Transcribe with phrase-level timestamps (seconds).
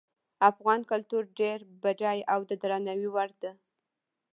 [0.49, 3.51] افغان کلتور ډیر بډایه او د درناوي وړ ده